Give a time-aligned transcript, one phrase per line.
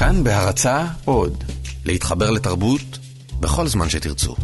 [0.00, 1.44] כאן בהרצה עוד,
[1.84, 2.98] להתחבר לתרבות
[3.40, 4.36] בכל זמן שתרצו.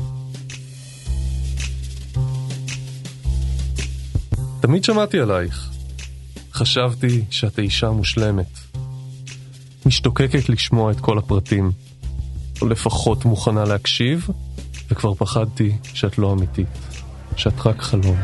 [4.60, 5.70] תמיד שמעתי עלייך.
[6.52, 8.58] חשבתי שאת אישה מושלמת.
[9.86, 11.70] משתוקקת לשמוע את כל הפרטים,
[12.62, 14.28] או לפחות מוכנה להקשיב,
[14.90, 16.78] וכבר פחדתי שאת לא אמיתית,
[17.36, 18.16] שאת רק חלום.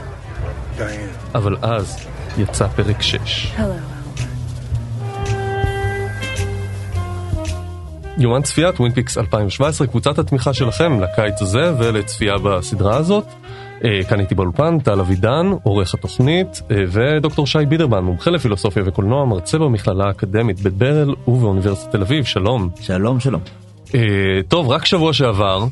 [1.35, 1.97] אבל אז
[2.39, 3.53] יצא פרק 6.
[8.19, 13.25] יומן צפייה טווין פיקס 2017, קבוצת התמיכה שלכם לקיץ הזה ולצפייה בסדרה הזאת.
[13.85, 19.25] אה, כאן איתי באולפן, טל אבידן, עורך התוכנית, אה, ודוקטור שי בידרמן, מומחה לפילוסופיה וקולנוע,
[19.25, 22.69] מרצה במכללה האקדמית בית ברל ובאוניברסיטת תל אביב, שלום.
[22.81, 23.41] שלום, שלום.
[23.95, 24.01] אה,
[24.49, 25.65] טוב, רק שבוע שעבר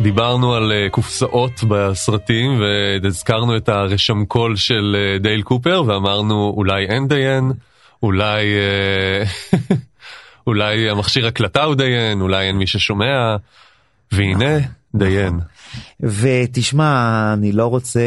[0.00, 2.60] דיברנו על קופסאות בסרטים
[3.02, 7.52] והזכרנו את הרשמקול של דייל קופר ואמרנו אולי אין דיין,
[8.02, 8.46] אולי...
[10.48, 13.36] אולי המכשיר הקלטה הוא דיין, אולי אין מי ששומע,
[14.12, 15.26] והנה נכון, דיין.
[15.26, 15.40] נכון.
[16.00, 18.00] ותשמע, אני לא רוצה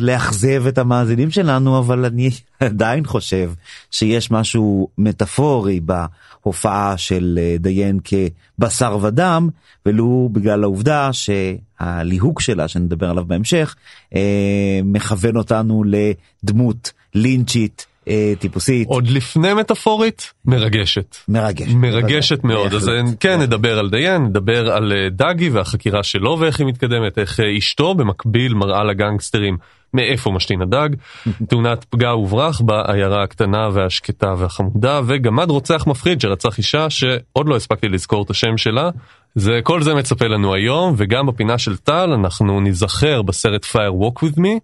[0.00, 3.52] לאכזב את המאזינים שלנו, אבל אני עדיין חושב
[3.90, 9.48] שיש משהו מטאפורי בהופעה של אה, דיין כבשר ודם,
[9.86, 13.74] ולו בגלל העובדה שהליהוק שלה, שנדבר עליו בהמשך,
[14.14, 17.86] אה, מכוון אותנו לדמות לינצ'ית.
[18.08, 18.88] אה, טיפוסית.
[18.88, 21.16] עוד לפני מטאפורית, מרגשת.
[21.28, 21.74] מרגשת.
[21.74, 22.74] מרגשת מאוד.
[22.74, 22.90] אז
[23.20, 27.58] כן, נדבר על דיין, נדבר על אה, דאגי והחקירה שלו ואיך היא מתקדמת, איך אה,
[27.58, 29.56] אשתו במקביל מראה לגנגסטרים
[29.94, 30.88] מאיפה משתין הדג,
[31.48, 37.88] תאונת פגע וברח בעיירה הקטנה והשקטה והחמודה, וגמד רוצח מפחיד שרצח אישה שעוד לא הספקתי
[37.88, 38.90] לזכור את השם שלה.
[39.34, 44.22] זה, כל זה מצפה לנו היום, וגם בפינה של טל אנחנו ניזכר בסרט Fire Walk
[44.22, 44.58] With Me,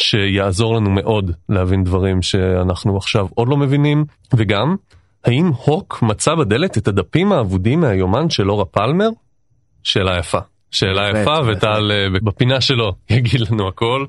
[0.00, 4.76] שיעזור לנו מאוד להבין דברים שאנחנו עכשיו עוד לא מבינים, וגם,
[5.24, 9.08] האם הוק מצא בדלת את הדפים האבודים מהיומן של אורה פלמר?
[9.82, 10.38] שאלה יפה.
[10.70, 14.04] שאלה יפה, וטל אה, בפינה שלו יגיד לנו הכל.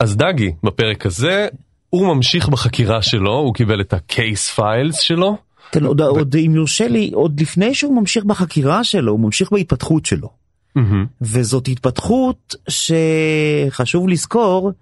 [0.00, 1.48] אז דגי, בפרק הזה,
[1.90, 5.36] הוא ממשיך בחקירה שלו, הוא קיבל את ה-case files שלו.
[5.72, 6.04] כן, עוד, ו...
[6.04, 10.28] עוד אם יורשה לי, עוד לפני שהוא ממשיך בחקירה שלו, הוא ממשיך בהתפתחות שלו.
[10.78, 11.06] Mm-hmm.
[11.20, 14.72] וזאת התפתחות שחשוב לזכור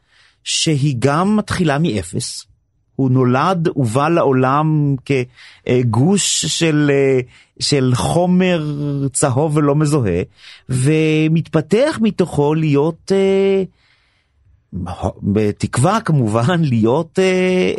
[0.48, 2.44] שהיא גם מתחילה מאפס.
[2.96, 6.90] הוא נולד ובא לעולם כגוש של,
[7.60, 8.62] של חומר
[9.12, 10.22] צהוב ולא מזוהה,
[10.68, 13.62] ומתפתח מתוכו להיות אה,
[15.22, 17.24] בתקווה כמובן להיות אה,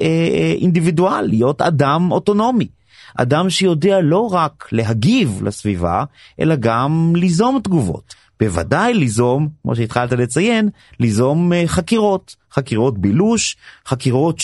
[0.02, 2.68] אה, אה, אינדיבידואל, להיות אדם אוטונומי.
[3.16, 6.04] אדם שיודע לא רק להגיב לסביבה,
[6.40, 8.16] אלא גם ליזום תגובות.
[8.40, 10.70] בוודאי ליזום, כמו שהתחלת לציין,
[11.00, 13.58] ליזום אה, חקירות, חקירות בילוש,
[13.88, 14.42] חקירות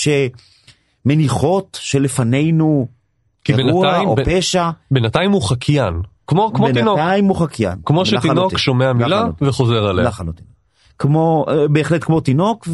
[1.06, 2.88] שמניחות שלפנינו
[3.50, 4.70] אירוע או פשע.
[4.92, 6.98] בינתיים הוא חקיין, כמו, כמו בינתיים תינוק.
[6.98, 7.78] בינתיים הוא חקיין.
[7.86, 9.48] כמו שתינוק שומע מילה לחלוטין.
[9.48, 10.06] וחוזר עליה.
[10.06, 10.46] לחלוטין.
[11.00, 12.68] כמו, אה, בהחלט כמו תינוק,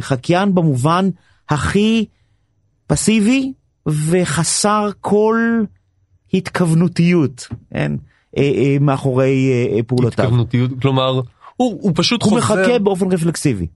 [0.00, 1.08] וחקיין אה, במובן
[1.48, 2.04] הכי
[2.86, 3.52] פסיבי
[3.86, 5.62] וחסר כל
[6.34, 7.92] התכוונותיות, כן?
[8.80, 9.50] מאחורי
[9.86, 10.24] פעולותיו.
[10.24, 11.20] התכוונותיות, כלומר,
[11.56, 12.54] הוא, הוא פשוט הוא חוזר...
[12.54, 13.66] הוא מחכה באופן רפלקסיבי.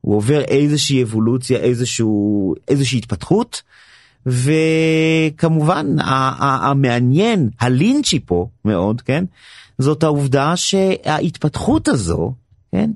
[0.00, 3.62] הוא עובר איזושהי אבולוציה, איזשהו, איזושהי התפתחות,
[4.26, 5.96] וכמובן
[6.38, 9.24] המעניין, הלינצ'י פה מאוד, כן?
[9.78, 12.34] זאת העובדה שההתפתחות הזו,
[12.72, 12.90] כן,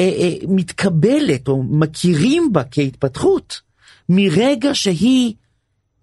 [0.00, 3.60] אה, אה, מתקבלת או מכירים בה כהתפתחות
[4.08, 5.34] מרגע שהיא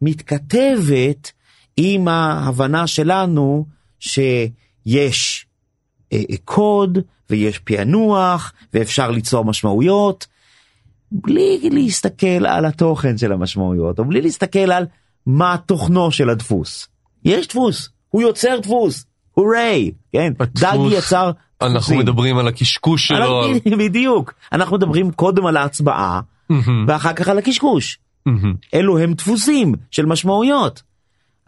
[0.01, 1.31] מתכתבת
[1.77, 3.65] עם ההבנה שלנו
[3.99, 5.45] שיש
[6.13, 6.97] אה, קוד
[7.29, 10.27] ויש פענוח ואפשר ליצור משמעויות
[11.11, 14.85] בלי להסתכל על התוכן של המשמעויות או בלי להסתכל על
[15.25, 16.87] מה תוכנו של הדפוס.
[17.25, 21.99] יש דפוס, הוא יוצר דפוס, הוריי, כן, דגי יצר אנחנו דפוסים.
[21.99, 23.43] מדברים על הקשקוש שלו.
[23.43, 23.77] על...
[23.85, 26.21] בדיוק, אנחנו מדברים קודם על ההצבעה
[26.87, 27.99] ואחר כך על הקשקוש.
[28.73, 30.81] אלו הם דפוסים של משמעויות.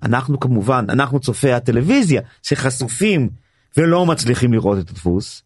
[0.03, 3.29] אנחנו כמובן, אנחנו צופי הטלוויזיה שחשופים
[3.77, 5.43] ולא מצליחים לראות את הדפוס,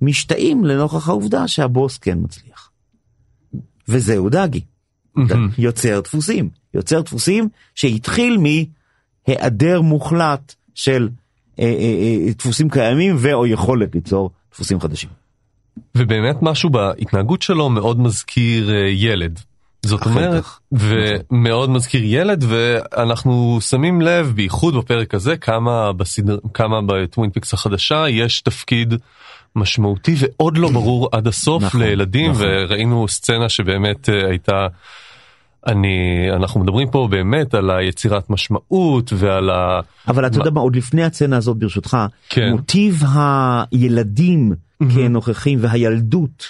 [0.00, 2.70] משתאים לנוכח העובדה שהבוס כן מצליח.
[3.88, 4.60] וזהו דאגי.
[5.58, 11.08] יוצר דפוסים, יוצר דפוסים שהתחיל מהיעדר מוחלט של
[11.58, 15.10] אה, אה, אה, דפוסים קיימים ואו יכולת ליצור דפוסים חדשים.
[15.94, 19.40] ובאמת משהו בהתנהגות שלו מאוד מזכיר ילד.
[19.86, 27.30] זאת אומרת, ומאוד מזכיר ילד ואנחנו שמים לב בייחוד בפרק הזה כמה בסדר, כמה בטווין
[27.30, 28.94] פיקס החדשה יש תפקיד
[29.56, 32.46] משמעותי ועוד לא ברור עד הסוף נכון, לילדים נכון.
[32.46, 34.66] וראינו סצנה שבאמת הייתה
[35.66, 39.80] אני, אנחנו מדברים פה באמת על היצירת משמעות ועל ה...
[40.08, 41.96] אבל אתה יודע מה, עוד לפני הצצנה הזאת ברשותך,
[42.28, 42.50] כן.
[42.50, 43.02] מוטיב
[43.72, 44.52] הילדים
[44.94, 46.44] כנוכחים והילדות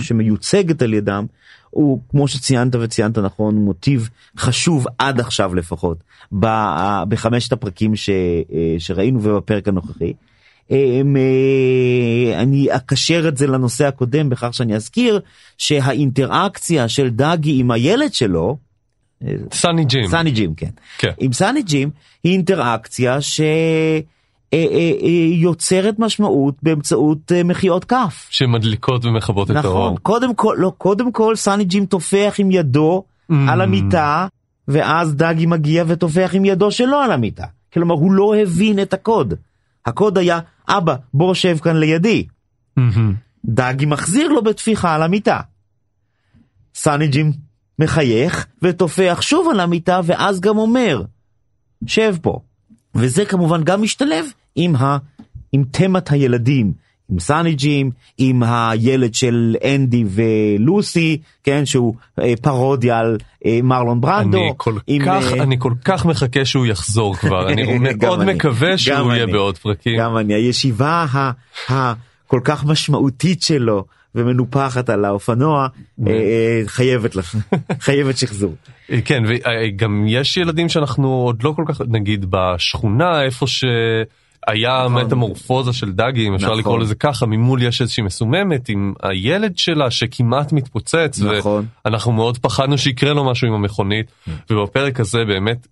[0.00, 1.26] שמיוצגת על ידם,
[1.74, 5.98] הוא כמו שציינת וציינת נכון, מוטיב חשוב עד עכשיו לפחות,
[7.08, 8.10] בחמשת הפרקים ש-
[8.78, 10.12] שראינו ובפרק הנוכחי.
[10.70, 15.20] אמ, אה, אני אקשר את זה לנושא הקודם בכך שאני אזכיר
[15.58, 18.56] שהאינטראקציה של דאגי עם הילד שלו,
[19.52, 20.08] סאני ג'ים.
[20.08, 20.70] סאני ג'ים, כן.
[20.98, 21.10] כן.
[21.18, 21.90] עם סאני ג'ים
[22.24, 23.20] היא אינטראקציה
[24.54, 28.26] שיוצרת משמעות באמצעות אה, מחיאות כף.
[28.30, 29.98] שמדליקות ומכבות את נכון, האור.
[29.98, 33.34] קודם כל, לא, קודם כל סאני ג'ים טופח עם ידו Mm.
[33.48, 34.26] על המיטה,
[34.68, 37.44] ואז דאגי מגיע וטופח עם ידו שלו על המיטה.
[37.72, 39.34] כלומר, הוא לא הבין את הקוד.
[39.86, 42.26] הקוד היה, אבא, בוא שב כאן לידי.
[42.76, 43.14] מהמם.
[43.44, 45.40] דאגי מחזיר לו בטפיחה על המיטה.
[46.74, 47.32] סאני ג'ים
[47.78, 51.02] מחייך וטופח שוב על המיטה ואז גם אומר,
[51.86, 52.40] שב פה.
[52.94, 54.24] וזה כמובן גם משתלב
[54.56, 54.96] עם, ה,
[55.52, 56.72] עם תמת הילדים,
[57.10, 64.00] עם סאני ג'ים, עם הילד של אנדי ולוסי, כן, שהוא אה, פרודיה על אה, מרלון
[64.00, 64.38] ברנדו.
[64.38, 68.34] אני כל עם, כך, אה, אני כל כך מחכה שהוא יחזור כבר, אני מאוד אני,
[68.34, 69.32] מקווה שהוא יהיה אני.
[69.32, 69.98] בעוד פרקים.
[69.98, 71.30] גם אני, הישיבה ה-
[71.68, 75.68] הכל כך משמעותית שלו ומנופחת על האופנוע,
[76.06, 77.36] אה, אה, חייבת לך,
[77.86, 78.54] חייבת שחזור.
[79.04, 85.04] כן, וגם יש ילדים שאנחנו עוד לא כל כך, נגיד בשכונה, איפה שהיה נכון.
[85.04, 86.58] מטמורפוזה של דגי, אם אפשר נכון.
[86.58, 91.66] לקרוא לזה ככה, ממול יש איזושהי מסוממת עם הילד שלה שכמעט מתפוצץ, נכון.
[91.84, 94.06] ואנחנו מאוד פחדנו שיקרה לו משהו עם המכונית,
[94.50, 95.66] ובפרק הזה באמת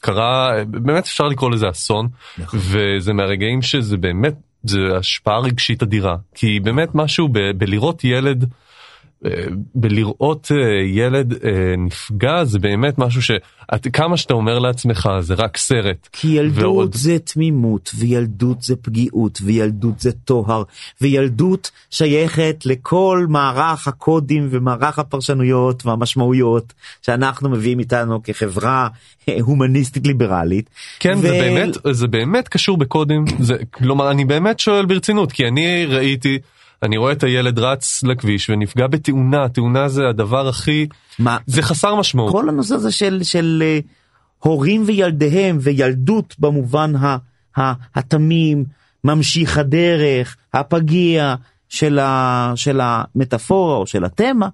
[0.00, 2.08] קרה, באמת אפשר לקרוא לזה אסון,
[2.38, 2.60] נכון.
[2.62, 4.34] וזה מהרגעים שזה באמת,
[4.68, 7.28] זה השפעה רגשית אדירה, כי באמת משהו
[7.58, 8.50] בלראות ילד,
[9.74, 11.48] בלראות אה, ילד אה,
[11.78, 16.08] נפגע זה באמת משהו שכמה שאתה אומר לעצמך זה רק סרט.
[16.12, 20.62] כי ילדות ועוד- זה תמימות, וילדות זה פגיעות, וילדות זה טוהר,
[21.00, 26.72] וילדות שייכת לכל מערך הקודים ומערך הפרשנויות והמשמעויות
[27.02, 28.88] שאנחנו מביאים איתנו כחברה
[29.28, 30.70] אה, הומניסטית ליברלית.
[31.00, 35.46] כן ו- זה באמת זה באמת קשור בקודים זה כלומר אני באמת שואל ברצינות כי
[35.46, 36.38] אני ראיתי
[36.82, 40.86] אני רואה את הילד רץ לכביש ונפגע בתאונה תאונה זה הדבר הכי
[41.18, 42.32] מה, זה חסר משמעות.
[42.32, 43.78] כל הנושא הזה של, של אה,
[44.38, 47.16] הורים וילדיהם וילדות במובן ה,
[47.56, 48.64] ה, התמים,
[49.04, 51.34] ממשיך הדרך, הפגיע
[51.68, 54.48] של, ה, של המטאפורה או של התמה,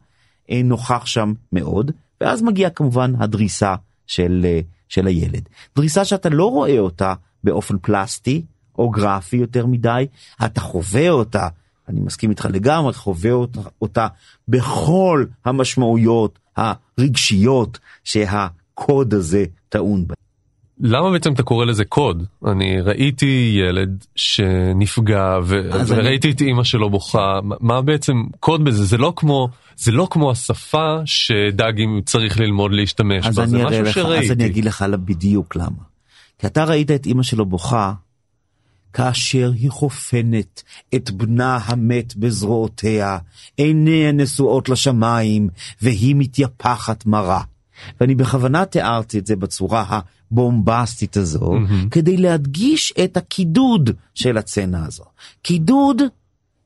[0.51, 1.91] אה, נוכח שם מאוד,
[2.21, 3.75] ואז מגיעה כמובן הדריסה
[4.07, 5.49] של, אה, של הילד.
[5.77, 7.15] דריסה שאתה לא רואה אותה
[7.45, 8.43] באופן פלסטי
[8.79, 10.07] או גרפי יותר מדי,
[10.45, 11.49] אתה חווה אותה,
[11.93, 14.07] אני מסכים איתך לגמרי, חווה אותה, אותה
[14.49, 20.17] בכל המשמעויות הרגשיות שהקוד הזה טעון בהן.
[20.81, 22.25] למה בעצם אתה קורא לזה קוד?
[22.47, 28.85] אני ראיתי ילד שנפגע ו- וראיתי את אימא שלו בוכה, מה- בעצם קוד בזה?
[28.85, 33.83] זה לא כמו, זה לא כמו השפה שדגי צריך ללמוד להשתמש בה, זה אני משהו
[33.83, 34.25] לך, שראיתי.
[34.27, 35.83] אז אני אגיד לך בדיוק למה.
[36.39, 37.93] כי אתה ראית את אימא שלו בוכה
[38.93, 40.63] כאשר היא חופנת
[40.95, 43.19] את בנה המת בזרועותיה,
[43.57, 45.49] עיניה נשואות לשמיים,
[45.83, 47.43] והיא מתייפחת מרה.
[48.01, 50.01] ואני בכוונה תיארתי את זה בצורה
[50.31, 51.89] הבומבסטית הזו, מהמם.
[51.89, 55.05] כדי להדגיש את הקידוד של הצצנה הזו.
[55.43, 56.03] קידוד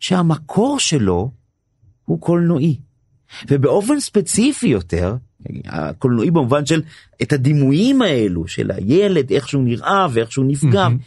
[0.00, 1.30] שהמקור שלו
[2.04, 2.76] הוא קולנועי.
[3.48, 5.16] ובאופן ספציפי יותר,
[5.64, 6.82] הקולנועי במובן של
[7.22, 10.98] את הדימויים האלו של הילד, איך שהוא נראה ואיך שהוא נפגע, מהמם.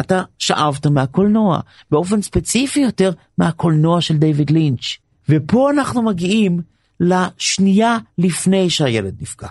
[0.00, 4.96] אתה שאבת מהקולנוע, באופן ספציפי יותר מהקולנוע של דיוויד לינץ'.
[5.28, 6.60] ופה אנחנו מגיעים
[7.00, 9.48] לשנייה לפני שהילד נפגע.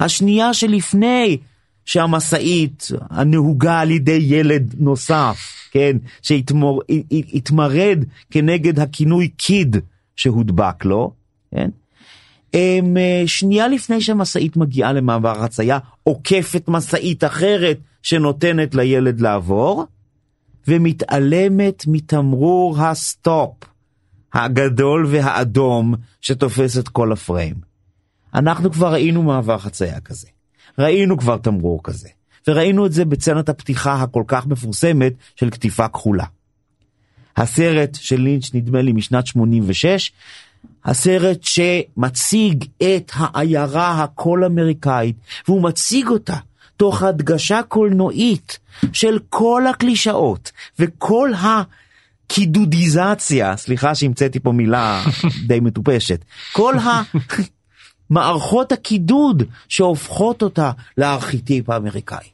[0.00, 1.38] השנייה שלפני
[1.84, 9.76] שהמשאית הנהוגה על ידי ילד נוסף, כן, שהתמרד כנגד הכינוי kid
[10.16, 11.12] שהודבק לו,
[11.50, 11.70] כן,
[13.26, 19.86] שנייה לפני שהמשאית מגיעה למעבר חצייה, עוקפת משאית אחרת שנותנת לילד לעבור,
[20.68, 23.54] ומתעלמת מתמרור הסטופ
[24.34, 27.54] הגדול והאדום שתופס את כל הפריים.
[28.34, 30.28] אנחנו כבר ראינו מעבר חצייה כזה,
[30.78, 32.08] ראינו כבר תמרור כזה,
[32.48, 36.24] וראינו את זה בצנת הפתיחה הכל כך מפורסמת של קטיפה כחולה.
[37.36, 40.12] הסרט של לינץ' נדמה לי משנת 86,
[40.84, 45.16] הסרט שמציג את העיירה הכל אמריקאית,
[45.48, 46.36] והוא מציג אותה
[46.76, 48.58] תוך הדגשה קולנועית
[48.92, 51.30] של כל הקלישאות וכל
[52.26, 55.04] הקידודיזציה, סליחה שהמצאתי פה מילה
[55.48, 56.74] די מטופשת, כל
[58.10, 62.26] מערכות הקידוד שהופכות אותה לארכיטיפ האמריקאי.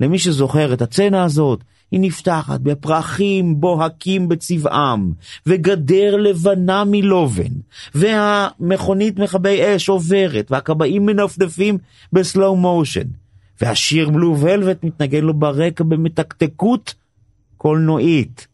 [0.00, 1.60] למי שזוכר את הצצנה הזאת,
[1.92, 5.12] היא נפתחת בפרחים בוהקים בצבעם,
[5.46, 7.52] וגדר לבנה מלובן,
[7.94, 11.78] והמכונית מכבי אש עוברת, והכבאים מנפנפים
[12.12, 13.06] בסלואו מושן,
[13.60, 16.94] והשיר בלו ולווט מתנגן לו ברקע במתקתקות
[17.56, 18.46] קולנועית.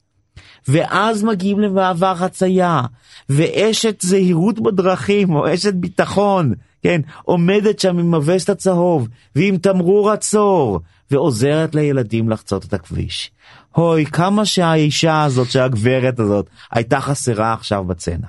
[0.69, 2.83] ואז מגיעים למעבר חצייה,
[3.29, 10.81] ואשת זהירות בדרכים, או אשת ביטחון, כן, עומדת שם עם הווסט הצהוב, ועם תמרור עצור,
[11.11, 13.31] ועוזרת לילדים לחצות את הכביש.
[13.77, 18.27] אוי, כמה שהאישה הזאת, שהגברת הזאת, הייתה חסרה עכשיו בצנע.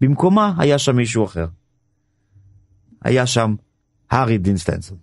[0.00, 1.46] במקומה היה שם מישהו אחר.
[3.04, 3.54] היה שם
[4.10, 4.98] הארי דין סטנסון.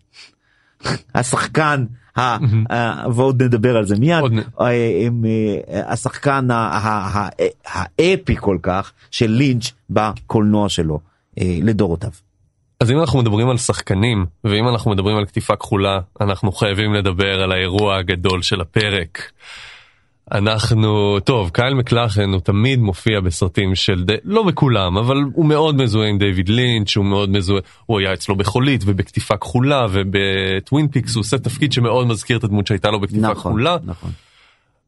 [1.15, 2.37] השחקן, ה-
[2.73, 4.23] ה- ועוד נדבר על זה מיד,
[4.61, 6.47] אה, אה, השחקן
[7.65, 10.99] האפי כל כך של לינץ' בקולנוע שלו
[11.39, 12.11] אה, לדורותיו.
[12.79, 17.43] אז אם אנחנו מדברים על שחקנים, ואם אנחנו מדברים על קטיפה כחולה, אנחנו חייבים לדבר
[17.43, 19.31] על האירוע הגדול של הפרק.
[20.31, 25.75] אנחנו, טוב, קייל מקלכלן הוא תמיד מופיע בסרטים של, די, לא בכולם, אבל הוא מאוד
[25.75, 31.15] מזוהה עם דיוויד לינץ', הוא מאוד מזוהה, הוא היה אצלו בחולית ובקטיפה כחולה ובטווין פיקס
[31.15, 33.77] הוא עושה תפקיד שמאוד מזכיר את הדמות שהייתה לו בקטיפה נכון, כחולה.
[33.83, 34.11] נכון.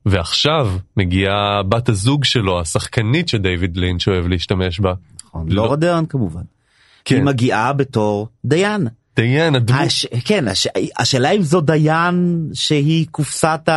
[0.05, 4.93] ועכשיו מגיעה בת הזוג שלו, השחקנית שדיוויד לינץ' אוהב להשתמש בה.
[5.25, 5.45] נכון.
[5.49, 5.63] לא.
[5.63, 6.41] לורה דרן כמובן.
[7.05, 7.15] כן.
[7.15, 8.87] היא מגיעה בתור דיין.
[9.15, 10.05] דיין, הדמות, הש...
[10.25, 10.67] כן, הש...
[10.99, 13.69] השאלה אם זו דיין שהיא קופסת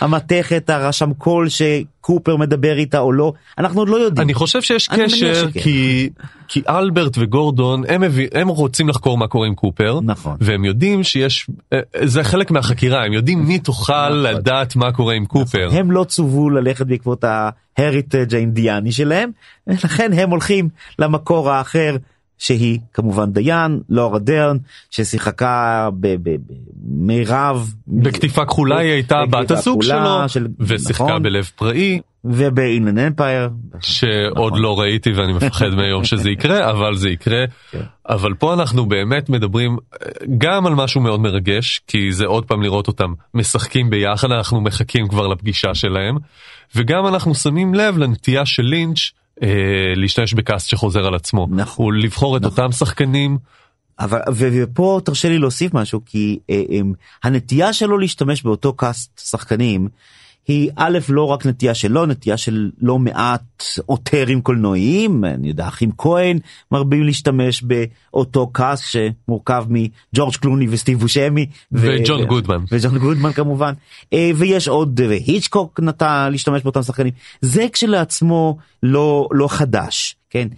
[0.00, 4.24] המתכת, הרשם קול שקופר מדבר איתה או לא, אנחנו עוד לא יודעים.
[4.24, 5.50] אני חושב שיש אני קשר.
[5.50, 6.10] כי
[6.48, 10.36] כי אלברט וגורדון הם מביא, הם רוצים לחקור מה קורה עם קופר נכון.
[10.40, 14.22] והם יודעים שיש אה, זה חלק מהחקירה הם יודעים מי תוכל נכון.
[14.22, 15.68] לדעת מה קורה עם קופר.
[15.72, 17.24] הם לא צוו ללכת בעקבות
[17.78, 19.30] ההריטג' האינדיאני שלהם,
[19.66, 21.96] לכן הם הולכים למקור האחר
[22.42, 24.56] שהיא כמובן דיין, לורה דרן,
[24.90, 25.88] ששיחקה
[26.76, 27.74] במירב.
[27.88, 31.22] בכתיפה כחולה היא הייתה בת הזוג כחולה שלו של- ושיחקה נכון.
[31.22, 33.48] בלב פראי ובאינלנד אמפייר.
[33.80, 34.62] שעוד נכון.
[34.62, 37.80] לא ראיתי ואני מפחד מהיום שזה יקרה אבל זה יקרה כן.
[38.08, 39.76] אבל פה אנחנו באמת מדברים
[40.38, 45.08] גם על משהו מאוד מרגש כי זה עוד פעם לראות אותם משחקים ביחד אנחנו מחכים
[45.08, 46.16] כבר לפגישה שלהם
[46.76, 49.10] וגם אנחנו שמים לב לנטייה של לינץ'
[49.96, 51.84] להשתמש בקאסט שחוזר על עצמו נכון.
[51.84, 52.64] הוא לבחור את נכון.
[52.64, 53.38] אותם שחקנים
[53.98, 56.80] אבל ופה תרשה לי להוסיף משהו כי אה, אה,
[57.22, 59.88] הנטייה שלו להשתמש באותו קאסט שחקנים
[60.48, 65.90] היא א' לא רק נטייה שלו נטייה של לא מעט אוטרים קולנועיים אני יודע אחים
[65.98, 66.38] כהן
[66.72, 72.64] מרבים להשתמש באותו קאסט שמורכב מג'ורג' קלוני וסטיב בושמי וג'ון ו- גודמן.
[72.72, 73.72] וג'ון גודמן כמובן.
[74.12, 77.12] אה, ויש עוד אה, והיצ'קוק נטה להשתמש באותם שחקנים.
[77.40, 80.48] זה כשלעצמו לא לא חדש כן?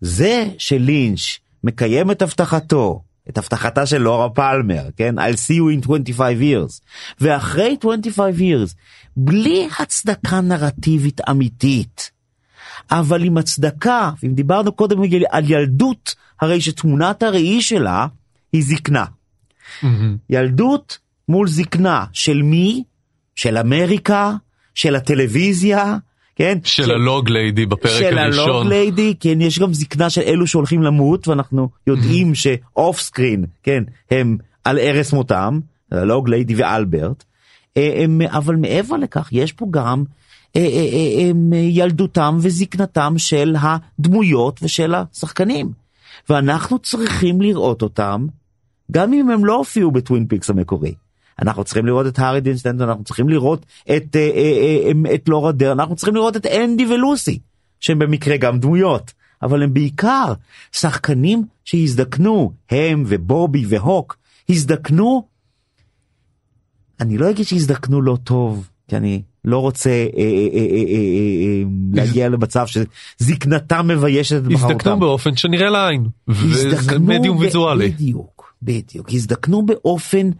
[0.00, 5.84] זה שלינץ' מקיים את הבטחתו את הבטחתה של לורה פלמר כן I'll see you in
[5.84, 6.80] 25 years
[7.20, 8.74] ואחרי 25 years
[9.16, 12.10] בלי הצדקה נרטיבית אמיתית
[12.90, 14.98] אבל עם הצדקה אם דיברנו קודם
[15.30, 18.06] על ילדות הרי שתמונת הראי שלה
[18.52, 19.04] היא זקנה.
[20.30, 20.98] ילדות
[21.28, 22.84] מול זקנה של מי?
[23.34, 24.32] של אמריקה?
[24.74, 25.96] של הטלוויזיה?
[26.36, 26.58] כן?
[26.64, 28.48] של הלוג ליידי בפרק של הראשון.
[28.48, 33.84] הלוג ליידי, כן, יש גם זקנה של אלו שהולכים למות, ואנחנו יודעים שאוף סקרין, כן,
[34.10, 35.60] הם על ערש מותם,
[35.92, 37.24] הלוג ליידי ואלברט,
[37.76, 40.04] אה, הם, אבל מעבר לכך, יש פה גם
[40.56, 45.70] אה, אה, הם, ילדותם וזקנתם של הדמויות ושל השחקנים.
[46.28, 48.26] ואנחנו צריכים לראות אותם,
[48.90, 50.94] גם אם הם לא הופיעו בטווין פיקס המקורי.
[51.42, 55.28] אנחנו צריכים לראות את הארי דין סטנטון, אנחנו צריכים לראות את, אה, אה, אה, את
[55.28, 57.38] לורה דר, אנחנו צריכים לראות את אנדי ולוסי,
[57.80, 59.12] שהם במקרה גם דמויות,
[59.42, 60.32] אבל הם בעיקר
[60.72, 64.16] שחקנים שהזדקנו, הם ובובי והוק,
[64.48, 65.26] הזדקנו,
[67.00, 70.22] אני לא אגיד שהזדקנו לא טוב, כי אני לא רוצה אה,
[70.54, 70.58] אה,
[70.88, 71.62] אה,
[71.92, 75.00] להגיע למצב שזקנתם מביישת את הזדקנו בחרותם.
[75.00, 76.06] באופן שנראה לעין.
[76.28, 77.88] וזה הזדקנו מדיום ב- ויזואלי.
[77.90, 78.31] בדיוק,
[78.62, 79.08] בדיוק.
[79.12, 80.30] הזדקנו באופן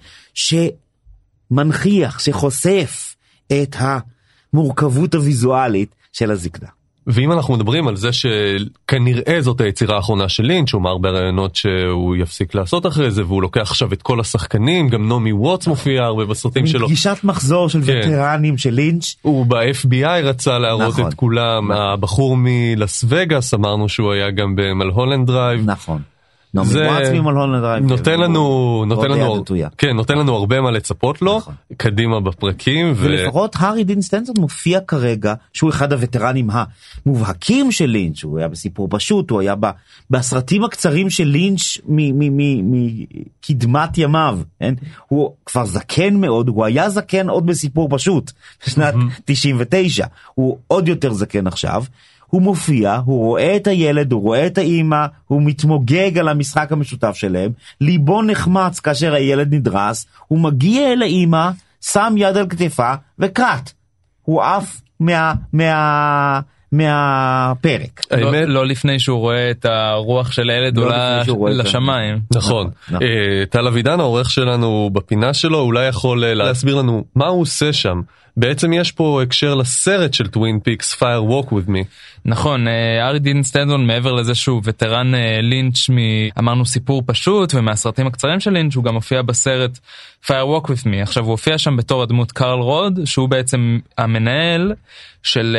[1.50, 3.16] שמנכיח, שחושף
[3.52, 6.68] את המורכבות הוויזואלית של הזקנה.
[7.06, 12.16] ואם אנחנו מדברים על זה שכנראה זאת היצירה האחרונה של לינץ', הוא אמר בראיונות שהוא
[12.16, 16.24] יפסיק לעשות אחרי זה, והוא לוקח עכשיו את כל השחקנים, גם נעמי ווטס מופיע הרבה
[16.24, 16.86] בסרטים שלו.
[16.86, 18.00] פגישת מחזור של כן.
[18.04, 19.14] וטרנים של לינץ'.
[19.22, 21.08] הוא ב-FBI רצה להראות נכון.
[21.08, 26.02] את כולם, הבחור מלאס וגאס אמרנו שהוא היה גם במלהולנד דרייב, נכון.
[26.54, 27.84] נעמי זה דרייב.
[27.84, 29.44] נותן לנו, נותן לנו.
[29.78, 31.54] כן, נותן לנו הרבה מה לצפות לו, נכון.
[31.76, 32.92] קדימה בפרקים.
[32.96, 38.88] ולפחות הארי דין סטנטון מופיע כרגע שהוא אחד הווטרנים המובהקים של לינץ' הוא היה בסיפור
[38.90, 39.54] פשוט הוא היה
[40.10, 41.78] בסרטים הקצרים של לינץ'
[42.68, 44.74] מקדמת ימיו כן?
[45.08, 48.32] הוא כבר זקן מאוד הוא היה זקן עוד בסיפור פשוט
[48.66, 48.94] בשנת
[49.24, 51.84] 99 הוא עוד יותר זקן עכשיו.
[52.32, 57.12] הוא מופיע, הוא רואה את הילד, הוא רואה את האימא, הוא מתמוגג על המשחק המשותף
[57.14, 63.70] שלהם, ליבו נחמץ כאשר הילד נדרס, הוא מגיע אל האימא, שם יד על כתפה וקאט.
[64.22, 65.34] הוא עף מה...
[65.52, 66.40] מה...
[66.72, 68.00] מהפרק.
[68.10, 72.20] לא, האמת- לא לפני שהוא רואה את הרוח של הילד לא עולה ה- לשמיים.
[72.34, 72.70] נכון.
[72.90, 73.02] נכון.
[73.02, 77.72] אה, טל אבידן העורך שלנו בפינה שלו אולי יכול אה, להסביר לנו מה הוא עושה
[77.72, 78.00] שם.
[78.36, 81.84] בעצם יש פה הקשר לסרט של טווין פיקס Fire Walk with Me.
[82.24, 85.96] נכון, אה, הארי דין סטנטון מעבר לזה שהוא וטרן אה, לינץ' מ...
[86.38, 89.78] אמרנו סיפור פשוט ומהסרטים הקצרים של לינץ' הוא גם הופיע בסרט
[90.24, 91.02] Fire Walk with Me.
[91.02, 94.72] עכשיו הוא הופיע שם בתור הדמות קרל רוד שהוא בעצם המנהל
[95.22, 95.56] של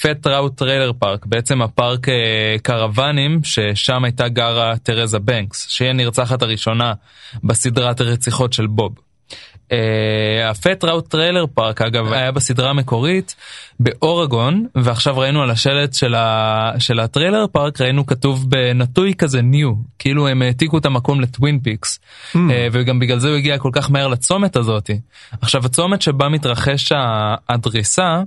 [0.00, 6.42] Fat Trout Trailer Park בעצם הפארק אה, קרוונים ששם הייתה גרה תרזה בנקס שהיא הנרצחת
[6.42, 6.92] הראשונה
[7.44, 9.11] בסדרת הרציחות של בוב.
[10.50, 13.34] ה Fat Trout Trailer Park אגב היה בסדרה המקורית
[13.80, 16.72] באורגון ועכשיו ראינו על השלט של, ה...
[16.78, 21.58] של ה trailer park ראינו כתוב בנטוי כזה New כאילו הם העתיקו את המקום לטווין
[21.58, 22.00] פיקס
[22.32, 22.38] Hmm.
[22.50, 25.00] אה, וגם בגלל זה הוא הגיע כל כך מהר לצומת הזאתי.
[25.40, 26.92] עכשיו הצומת שבה מתרחש
[27.48, 28.22] הדריסה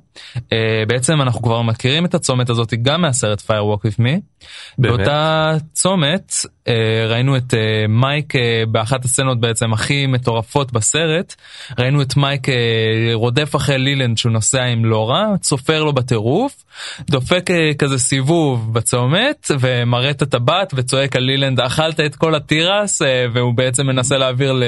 [0.54, 4.20] אה, בעצם אנחנו כבר מכירים את הצומת הזאתי גם מהסרט Fire Walk with Me.
[4.78, 4.98] באמת?
[4.98, 6.34] באותה צומת
[6.68, 11.36] אה, ראינו את אה, מייק אה, באחת הסצנות בעצם הכי מטורפות בסרט
[11.80, 12.48] ראינו את מייק
[13.14, 16.64] רודף אחרי לילנד שהוא נוסע עם לורה צופר לו בטירוף
[17.10, 23.02] דופק כזה סיבוב בצומת ומראה את הטבעת וצועק על לילנד אכלת את כל התירס
[23.34, 24.64] והוא בעצם מנסה להעביר ל-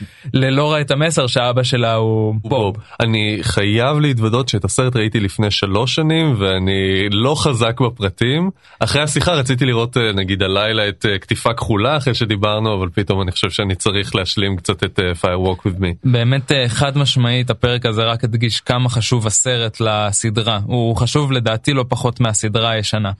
[0.42, 2.76] ללורה את המסר שאבא שלה הוא בוב.
[3.00, 8.50] אני חייב להתוודות שאת הסרט ראיתי לפני שלוש שנים ואני לא חזק בפרטים.
[8.80, 13.22] אחרי השיחה רציתי לראות אה, נגיד הלילה את אה, כתיפה כחולה אחרי שדיברנו אבל פתאום
[13.22, 15.86] אני חושב שאני צריך להשלים קצת את אה, Fire Walk with Me.
[16.04, 21.84] באמת חד משמעית הפרק הזה רק הדגיש כמה חשוב הסרט לסדרה הוא חשוב לדעתי לא
[21.88, 23.10] פחות מהסדרה הישנה.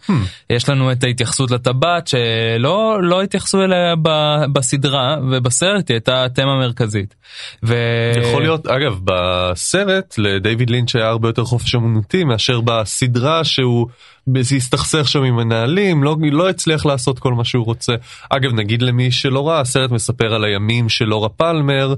[0.51, 6.59] יש לנו את ההתייחסות לטבעת שלא לא התייחסו אליה ב- בסדרה ובסרט היא הייתה תמה
[6.59, 7.15] מרכזית.
[7.63, 7.75] ו...
[8.23, 13.87] יכול להיות אגב בסרט לדיוויד לינץ' היה הרבה יותר חופש אמנותי מאשר בסדרה שהוא
[14.57, 17.95] הסתכסך שם עם מנהלים לא לא הצליח לעשות כל מה שהוא רוצה.
[18.31, 21.95] אגב נגיד למי שלא ראה הסרט מספר על הימים של לורה פלמר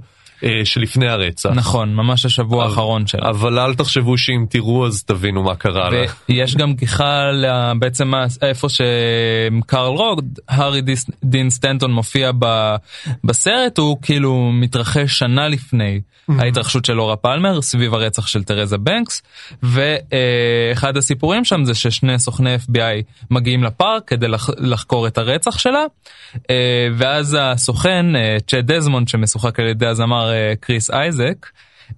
[0.64, 1.50] שלפני הרצח.
[1.55, 3.28] נכון ממש השבוע אבל- האחרון שלה.
[3.31, 6.05] אבל אל תחשבו שאם תראו אז תבינו מה קרה לה.
[6.28, 7.31] ויש גם גיחה
[7.78, 10.83] בעצם איפה שקרל רוד, הארי
[11.24, 12.74] דין סטנטון מופיע ב-
[13.24, 16.00] בסרט, הוא כאילו מתרחש שנה לפני
[16.38, 19.22] ההתרחשות של לורה פלמר סביב הרצח של תרזה בנקס,
[19.62, 25.85] ואחד הסיפורים שם זה ששני סוכני FBI מגיעים לפארק כדי לח- לחקור את הרצח שלה,
[26.50, 26.57] אה,
[26.96, 31.47] ואז הסוכן, אה, צ'ט דזמונד שמשוחק על ידי הזמר אה, קריס אייזק,
[31.92, 31.95] Uh,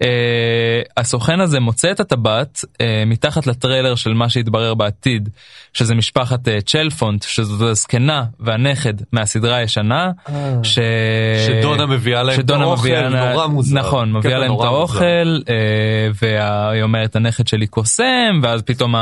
[0.96, 5.28] הסוכן הזה מוצא את הטבעת uh, מתחת לטריילר של מה שהתברר בעתיד
[5.72, 10.10] שזה משפחת uh, צ'לפונט שזאת הזקנה והנכד מהסדרה הישנה
[10.62, 10.78] ש...
[11.46, 13.78] שדונה מביאה להם את שדונה האוכל, מביאה לה- נורא מוזר.
[13.78, 14.64] נכון מביאה להם את.
[14.64, 15.48] האוכל uh,
[16.22, 18.94] והיא אומרת הנכד שלי קוסם ואז פתאום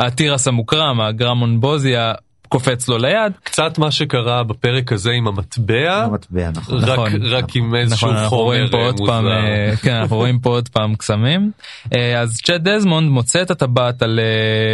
[0.00, 2.12] התירס המוקרם הגרמון בוזיה
[2.48, 6.78] קופץ לו ליד קצת מה שקרה בפרק הזה עם המטבע המטבע, נכון.
[6.84, 7.22] רק נכון.
[7.22, 9.06] רק עם איזשהו נכון, אנחנו חומר אה, מוזר.
[9.06, 11.50] פעם, אה, כן, אנחנו רואים פה עוד פעם קסמים.
[11.96, 14.20] אה, אז צ'ט דזמונד מוצא את הטבעת על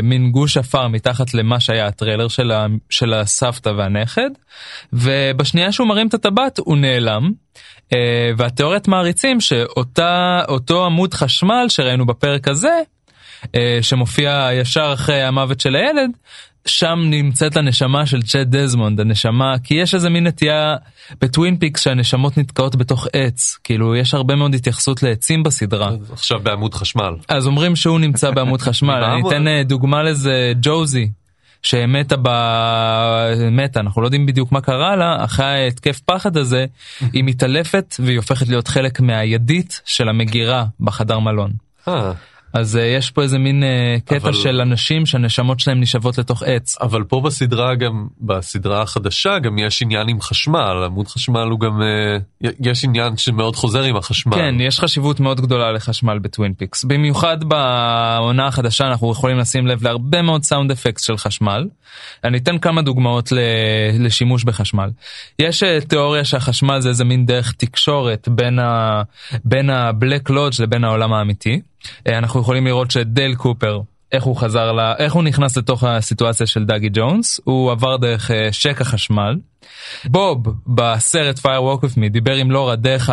[0.02, 4.30] מין גוש עפר מתחת למה שהיה הטריילר של, ה, של הסבתא והנכד,
[4.92, 7.32] ובשנייה שהוא מרים את הטבעת הוא נעלם.
[7.92, 12.80] אה, והתיאוריית מעריצים שאותו עמוד חשמל שראינו בפרק הזה,
[13.54, 16.10] אה, שמופיע ישר אחרי המוות של הילד,
[16.66, 20.76] שם נמצאת הנשמה של צ'ט דזמונד, הנשמה, כי יש איזה מין נטייה
[21.20, 25.90] בטווין פיקס שהנשמות נתקעות בתוך עץ, כאילו יש הרבה מאוד התייחסות לעצים בסדרה.
[26.12, 27.14] עכשיו בעמוד חשמל.
[27.28, 31.08] אז אומרים שהוא נמצא בעמוד חשמל, אני אתן אה, דוגמה לזה, ג'וזי.
[31.62, 32.28] שמתה ב...
[33.50, 36.66] מתה, אנחנו לא יודעים בדיוק מה קרה לה, אחרי ההתקף פחד הזה,
[37.12, 41.50] היא מתעלפת והיא הופכת להיות חלק מהידית של המגירה בחדר מלון.
[42.56, 46.18] אה, אז אה, יש פה איזה מין אה, קטע אבל- של אנשים שהנשמות שלהם נשאבות
[46.18, 46.76] לתוך עץ.
[46.80, 51.82] אבל פה בסדרה גם, בסדרה החדשה גם יש עניין עם חשמל, עמוד חשמל הוא גם,
[51.82, 54.36] אה, יש עניין שמאוד חוזר עם החשמל.
[54.36, 56.84] כן, יש חשיבות מאוד גדולה לחשמל בטווין פיקס.
[56.84, 61.68] במיוחד בעונה החדשה אנחנו יכולים לשים לב להרבה מאוד sound effect של חשמל.
[62.24, 63.38] אני אתן כמה דוגמאות ל-
[63.98, 64.90] לשימוש בחשמל.
[65.38, 69.02] יש אה, תיאוריה שהחשמל זה איזה מין דרך תקשורת בין, ה-
[69.44, 71.60] בין הבלק לודג' לבין העולם האמיתי.
[72.08, 73.80] אה, אנחנו יכולים לראות שדייל קופר,
[74.12, 74.80] איך הוא חזר, ל...
[74.98, 79.36] איך הוא נכנס לתוך הסיטואציה של דאגי ג'ונס, הוא עבר דרך אה, שקע חשמל.
[80.04, 83.10] בוב בסרט Fire Walk With Me דיבר עם לורה דרך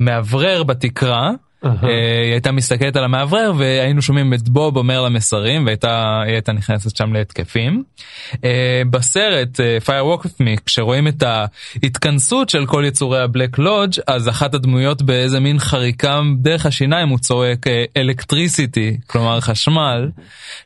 [0.00, 1.30] המאוורר בתקרה.
[1.66, 6.52] אה, היא הייתה מסתכלת על המאוורר והיינו שומעים את בוב אומר לה מסרים והייתה הייתה
[6.52, 7.82] נכנסת שם להתקפים.
[8.44, 14.00] אה, בסרט אה, Fire Walk With Me כשרואים את ההתכנסות של כל יצורי הבלק לודג'
[14.06, 20.10] אז אחת הדמויות באיזה מין חריקה דרך השיניים הוא צועק אלקטריסיטי כלומר חשמל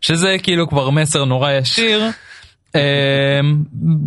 [0.01, 2.03] שזה כאילו כבר מסר נורא ישיר.
[2.75, 3.63] אמ,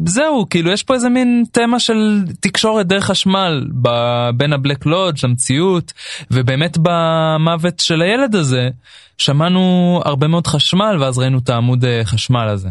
[0.06, 1.96] זהו כאילו יש פה איזה מין תמה של
[2.40, 5.94] תקשורת דרך חשמל ב- בין הבלק לודג' למציאות
[6.32, 8.70] ובאמת במוות של הילד הזה
[9.18, 9.62] שמענו
[10.06, 12.70] הרבה מאוד חשמל ואז ראינו את העמוד אה, חשמל הזה.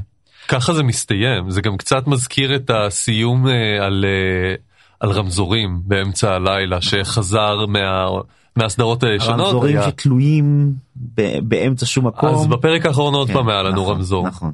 [0.49, 3.53] ככה זה מסתיים, זה גם קצת מזכיר את הסיום אה,
[3.87, 4.55] על, אה,
[5.01, 8.07] על רמזורים באמצע הלילה שחזר מה,
[8.57, 9.41] מהסדרות הישנות.
[9.41, 10.73] רמזורים היה- שתלויים
[11.43, 12.35] באמצע שום מקום.
[12.35, 14.29] אז בפרק האחרון עוד כן, פעם היה לנו נכון, רמזור.
[14.29, 14.53] נכון.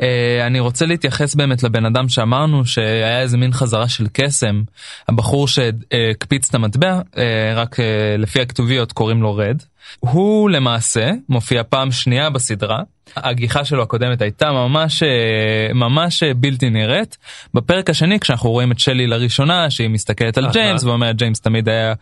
[0.00, 4.62] אה, אני רוצה להתייחס באמת לבן אדם שאמרנו שהיה איזה מין חזרה של קסם
[5.08, 9.62] הבחור שהקפיץ את המטבע אה, רק אה, לפי הכתוביות קוראים לו רד.
[10.00, 12.82] הוא למעשה מופיע פעם שנייה בסדרה
[13.16, 17.18] הגיחה שלו הקודמת הייתה ממש אה, ממש אה, בלתי נראית
[17.54, 20.50] בפרק השני כשאנחנו רואים את שלי לראשונה שהיא מסתכלת על.
[20.52, 21.94] ג'יימס ואומרת ג'יימס תמיד היה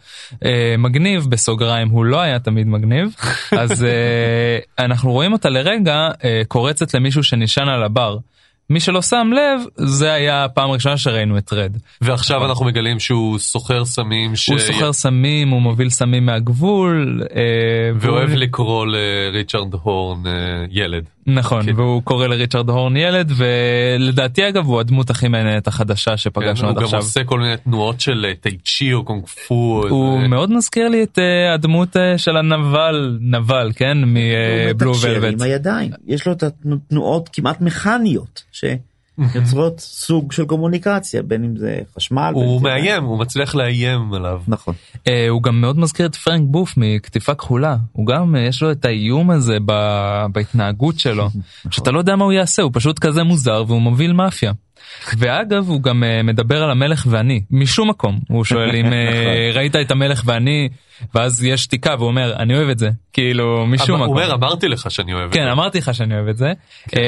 [0.45, 3.17] אה, מגניב בסוגריים הוא לא היה תמיד מגניב
[3.61, 8.19] אז אה, אנחנו רואים אותה לרגע אה, קורצת למישהו שנשען על הבר.
[8.73, 11.73] מי שלא שם לב זה היה הפעם הראשונה שראינו את רד.
[12.01, 14.49] ועכשיו אנחנו מגלים שהוא סוחר סמים ש...
[14.49, 17.23] הוא סוחר סמים הוא מוביל סמים מהגבול.
[17.37, 17.41] אה,
[18.01, 20.33] ואוהב והוא- לקרוא לריצ'רד הורן אה,
[20.71, 21.05] ילד.
[21.27, 21.73] נכון כן.
[21.77, 26.71] והוא קורא לריצ'רד הורן ילד ולדעתי אגב הוא הדמות הכי מעניינת החדשה שפגשנו כן, הוא
[26.71, 26.99] עד גם עכשיו.
[27.01, 29.55] עושה כל מיני תנועות של אה, טייצ'י או קונג פו.
[29.89, 34.91] הוא איזה- מאוד מזכיר לי את אה, הדמות אה, של הנבל נבל כן הוא מבלו
[34.91, 35.33] מתקשר ולווט.
[35.35, 35.91] עם הידיים.
[36.07, 38.43] יש לו את התנועות כמעט מכניות
[39.33, 42.31] שיוצרות סוג של קומוניקציה בין אם זה חשמל.
[42.35, 44.43] הוא מאיים, הוא מצליח לאיים עליו.
[44.49, 44.75] נכון.
[45.09, 48.71] אה, הוא גם מאוד מזכיר את פרנק בוף מקטיפה כחולה הוא גם אה, יש לו
[48.73, 51.29] את האיום הזה ב- בהתנהגות שלו
[51.71, 54.53] שאתה לא יודע מה הוא יעשה הוא פשוט כזה מוזר והוא מוביל מאפיה.
[55.19, 59.77] ואגב הוא גם אה, מדבר על המלך ואני משום מקום הוא שואל אם אה, ראית
[59.77, 60.69] את המלך ואני
[61.15, 64.17] ואז יש שתיקה והוא אומר אני אוהב את זה כאילו משום מקום.
[64.17, 65.53] אומר אמרתי לך שאני אוהב את כן זה.
[65.53, 66.53] אמרתי לך שאני אוהב את זה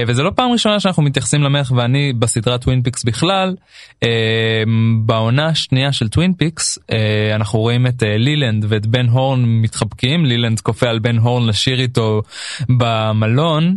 [0.07, 3.55] וזה לא פעם ראשונה שאנחנו מתייחסים למלך ואני בסדרת טווין פיקס בכלל
[4.03, 4.63] אה,
[5.07, 6.79] בעונה השנייה של טווין פיקס
[7.35, 12.23] אנחנו רואים את לילנד ואת בן הורן מתחבקים לילנד כופה על בן הורן לשיר איתו
[12.69, 13.77] במלון.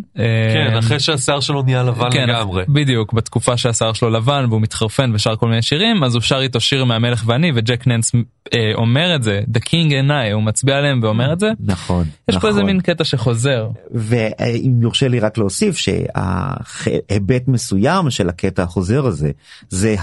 [0.54, 2.64] כן, אחרי שהשיער שלו נהיה לבן כן, לגמרי.
[2.70, 6.60] בדיוק בתקופה שהשיער שלו לבן והוא מתחרפן ושר כל מיני שירים אז הוא שר איתו
[6.60, 8.12] שיר מהמלך ואני וג'ק ננס
[8.54, 11.47] אה, אומר את זה The King and I הוא מצביע עליהם ואומר את זה.
[11.60, 12.04] נכון.
[12.04, 12.50] יש פה נכון.
[12.50, 13.69] איזה מין קטע שחוזר.
[13.91, 19.32] ואם יורשה לי רק להוסיף שהיבט מסוים של הקטע החוזר הזה
[19.69, 19.95] זה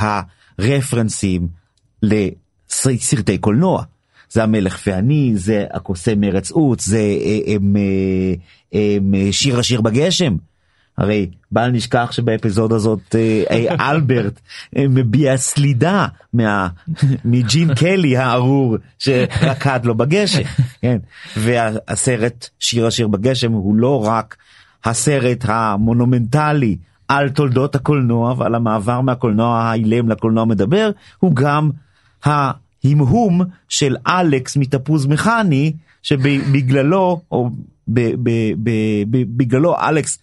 [0.59, 1.49] הרפרנסים
[2.03, 3.85] לסרטי קולנוע.
[4.31, 8.35] זה המלך ואני, זה הקוסם ארץ עוץ, זה אה, הם, אה,
[8.73, 10.37] הם, אה, שיר השיר בגשם.
[10.99, 14.41] הרי בל נשכח שבאפיזודה הזאת אה, אה, אלברט
[14.77, 16.69] אה, מביע סלידה מה,
[17.25, 20.43] מג'ין קלי הארור שרקד לו בגשם.
[20.81, 20.99] כן?
[21.37, 24.37] והסרט שיר השיר בגשם הוא לא רק
[24.85, 26.77] הסרט המונומנטלי
[27.09, 31.71] על תולדות הקולנוע ועל המעבר מהקולנוע האילם לקולנוע מדבר, הוא גם
[32.25, 37.51] ההמהום של אלכס מתפוז מכני שבגללו או
[37.89, 38.31] ב, ב,
[38.63, 38.71] ב,
[39.11, 40.19] בגללו אלכס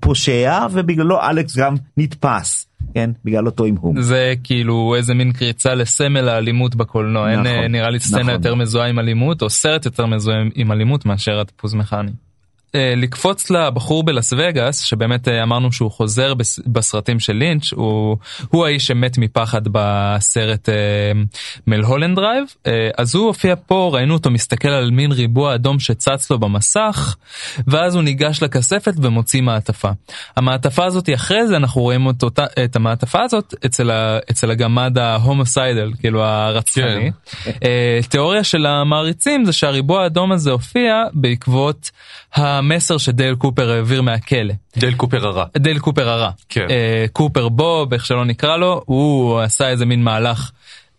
[0.00, 3.10] פושע ובגללו אלכס גם נתפס, כן?
[3.24, 4.02] בגלל אותו המהום.
[4.02, 8.34] זה כאילו איזה מין קריצה לסמל האלימות בקולנוע אין נכון, אה, נראה לי סצנה נכון.
[8.34, 12.10] יותר מזוהה עם אלימות או סרט יותר מזוהה עם אלימות מאשר הטיפוס מכני.
[12.74, 18.16] אה, לקפוץ לבחור בלאס וגאס שבאמת אה, אמרנו שהוא חוזר בס- בסרטים של לינץ' הוא
[18.50, 20.74] הוא האיש שמת מפחד בסרט אה,
[21.66, 22.44] מלהולנד דרייב
[22.98, 27.16] אז הוא הופיע פה ראינו אותו מסתכל על מין ריבוע אדום שצץ לו במסך
[27.66, 29.90] ואז הוא ניגש לכספת ומוציא מעטפה.
[30.36, 32.28] המעטפה הזאת אחרי זה אנחנו רואים אותו,
[32.64, 37.10] את המעטפה הזאת אצל, ה, אצל הגמד ה homicidal כאילו הרצחני.
[37.64, 41.90] אה, תיאוריה של המעריצים זה שהריבוע האדום הזה הופיע בעקבות
[42.64, 44.54] המסר שדייל קופר העביר מהכלא.
[44.76, 45.44] דייל קופר הרע.
[45.56, 46.30] דייל קופר הרע.
[46.48, 46.66] כן.
[46.70, 50.50] אה, קופר בוב, איך שלא נקרא לו, הוא עשה איזה מין מהלך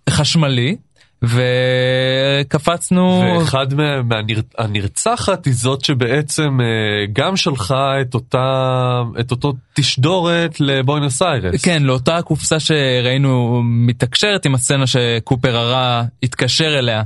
[0.09, 0.75] חשמלי.
[1.23, 3.23] וקפצנו...
[3.39, 6.65] ואחד מהנרצחת היא זאת שבעצם אה,
[7.13, 11.65] גם שלחה את אותה, את אותו תשדורת לבוינוס איירס.
[11.65, 17.03] כן, לאותה קופסה שראינו מתקשרת עם הסצנה שקופר הרע התקשר אליה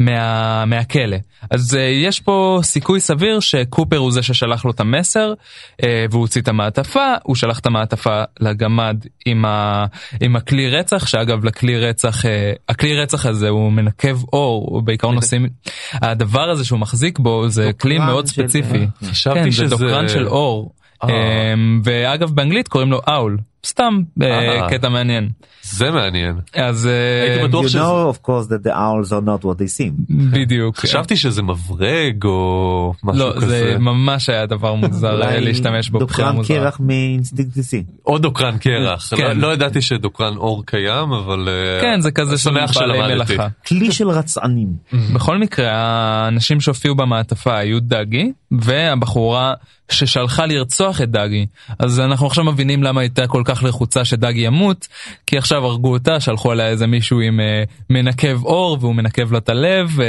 [0.00, 1.16] מה, מהכלא.
[1.50, 6.20] אז uh, יש פה סיכוי סביר שקופר הוא זה ששלח לו את המסר uh, והוא
[6.20, 9.84] הוציא את המעטפה, הוא שלח את המעטפה לגמד עם, ה,
[10.20, 12.28] עם הכלי רצח, שאגב לכלי רצח, uh,
[12.68, 15.48] הכלי רצח הזה הוא מנקב אור, הוא בעיקרון עושים,
[15.92, 18.86] הדבר הזה שהוא מחזיק בו זה כלי מאוד ספציפי.
[19.04, 19.68] חשבתי כן, שזה...
[19.68, 20.72] זה דוקרן של אור.
[21.04, 25.28] אמ, ואגב באנגלית קוראים לו אאול, סתם אה, קטע מעניין.
[25.62, 26.36] זה מעניין.
[26.54, 27.78] אז אה, הייתי בטוח You שזה...
[27.80, 29.92] know of course that the owls are not what they seem.
[30.32, 30.76] בדיוק.
[30.76, 33.46] חשבתי שזה מברג או משהו לא, כזה.
[33.46, 36.36] זה ממש היה דבר מוזר להשתמש בו דוקרן.
[36.48, 37.84] קרח מאינסטינקט בסיסי.
[38.06, 39.14] או דוקרן קרח.
[39.16, 39.36] כן.
[39.38, 41.48] לא- לא ידעתי שדוקרן עור קיים אבל...
[41.48, 43.36] אה, כן, זה כזה שמח שלמדתי.
[43.66, 44.68] כלי של רצענים.
[45.14, 49.54] בכל מקרה, האנשים שהופיעו במעטפה היו דגי, והבחורה
[49.90, 51.46] ששלחה לרצוח את דגי.
[51.78, 54.88] אז אנחנו עכשיו מבינים למה הייתה כל כך לחוצה שדגי ימות,
[55.26, 59.38] כי עכשיו הרגו אותה, שלחו עליה איזה מישהו עם אה, מנקב אור, והוא מנקב לה
[59.38, 60.06] את הלב, אה,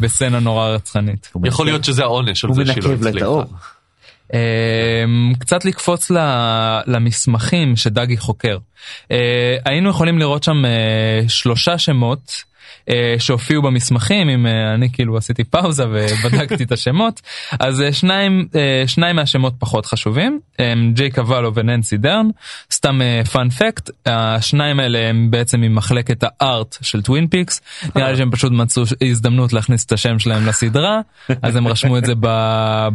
[0.00, 1.32] בסצנה נורא רצחנית.
[1.44, 3.26] יכול להיות שזה העונש על זה שהיא לא הצליחה.
[4.34, 8.58] אמ, קצת לקפוץ ל- למסמכים שדגי חוקר.
[9.10, 12.55] אה, היינו יכולים לראות שם אה, שלושה שמות.
[12.90, 17.22] אה, שהופיעו במסמכים אם אה, אני כאילו עשיתי פאוזה ובדקתי את השמות.
[17.60, 18.48] אז אה, שניים
[18.86, 22.28] שניים מהשמות פחות חשובים הם ג'יי קוואלו וננסי דרן.
[22.72, 23.00] סתם
[23.32, 27.60] fun fact השניים האלה הם בעצם ממחלקת ה art של טווין פיקס.
[27.96, 31.00] נראה לי שהם פשוט מצאו הזדמנות להכניס את השם שלהם לסדרה
[31.42, 32.12] אז הם רשמו את זה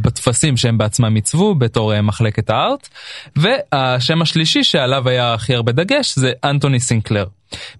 [0.01, 2.89] בטפסים שהם בעצמם עיצבו בתור מחלקת ה art.
[3.35, 7.25] והשם השלישי שעליו היה הכי הרבה דגש זה אנטוני סינקלר.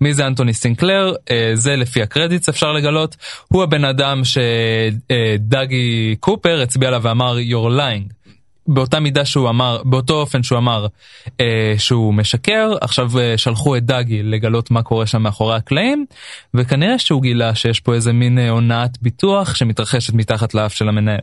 [0.02, 1.14] מי זה אנטוני סינקלר?
[1.32, 3.16] אה, זה לפי ה credits אפשר לגלות.
[3.48, 8.22] הוא הבן אדם שדגי קופר הצביע עליו ואמר you're lying.
[8.68, 10.88] באותה מידה שהוא אמר, באותו אופן שהוא אמר
[11.40, 16.06] אה, שהוא משקר, עכשיו אה, שלחו את דגי לגלות מה קורה שם מאחורי הקלעים,
[16.54, 21.20] וכנראה שהוא גילה שיש פה איזה מין אה, הונאת ביטוח שמתרחשת מתחת לאף של המנהל.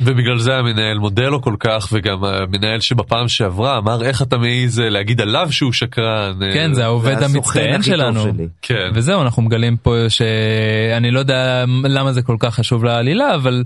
[0.00, 4.80] ובגלל זה המנהל מודה לו כל כך וגם המנהל שבפעם שעברה אמר איך אתה מעז
[4.80, 6.42] אה, להגיד עליו שהוא שקרן.
[6.42, 8.24] אה, כן, זה העובד המצטיין שלנו.
[8.62, 8.90] כן.
[8.94, 13.62] וזהו, אנחנו מגלים פה שאני לא יודע למה זה כל כך חשוב לעלילה, אבל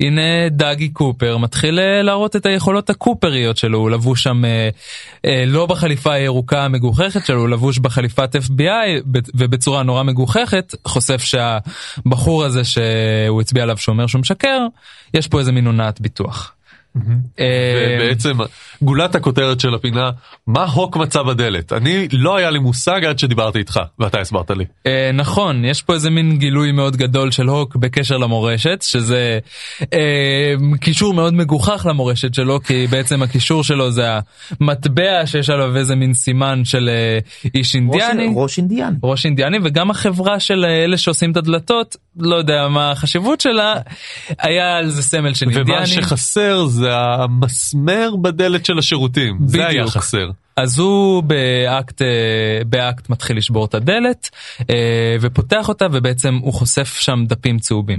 [0.00, 4.42] הנה דאגי קופר מתחיל אה, להראות את היכולות הקופריות שלו, הוא לבוש שם
[5.46, 9.02] לא בחליפה הירוקה המגוחכת שלו, הוא לבוש בחליפת FBI
[9.34, 14.66] ובצורה נורא מגוחכת, חושף שהבחור הזה שהוא הצביע עליו שאומר שהוא משקר,
[15.14, 16.54] יש פה איזה מין הונאת ביטוח.
[17.40, 17.44] אה,
[18.00, 18.32] ובעצם
[18.82, 20.10] גולת הכותרת של הפינה
[20.46, 24.64] מה הוק מצא בדלת אני לא היה לי מושג עד שדיברתי איתך ואתה הסברת לי.
[24.86, 29.38] אה, נכון, יש פה איזה מין גילוי מאוד גדול של הוק בקשר למורשת, שזה
[29.92, 34.06] אה, קישור מאוד מגוחך למורשת שלו, כי בעצם הקישור שלו זה
[34.60, 36.90] המטבע שיש עליו איזה מין סימן של
[37.54, 38.32] איש אינדיאני.
[38.36, 38.94] ראש- אינדיאן.
[39.02, 43.74] ראש אינדיאני וגם החברה של אלה שעושים את הדלתות, לא יודע מה החשיבות שלה,
[44.38, 45.86] היה על זה סמל של ומה אינדיאני.
[45.86, 49.88] שחסר זה המסמר בדלת של השירותים זה היה בדיוק.
[49.96, 50.30] חסר.
[50.56, 54.30] אז הוא באקט, אה, באקט מתחיל לשבור את הדלת
[54.70, 57.98] אה, ופותח אותה ובעצם הוא חושף שם דפים צהובים.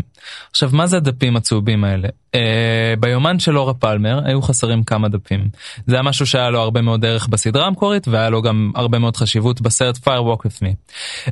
[0.51, 2.07] עכשיו מה זה הדפים הצהובים האלה?
[2.35, 5.49] אה, ביומן של אורה פלמר היו חסרים כמה דפים.
[5.87, 9.17] זה היה משהו שהיה לו הרבה מאוד ערך בסדרה המקורית והיה לו גם הרבה מאוד
[9.17, 10.75] חשיבות בסרט Firewalk with me.